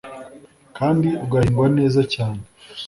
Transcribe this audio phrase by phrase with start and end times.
[0.77, 2.41] kandi ugahingwa neza cyane